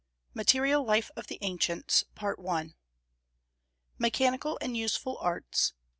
[0.33, 2.05] MATERIAL LIFE OF THE ANCIENTS.
[3.99, 5.73] MECHANICAL AND USEFUL ARTS.